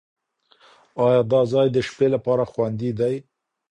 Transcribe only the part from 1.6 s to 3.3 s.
د شپې لپاره خوندي دی؟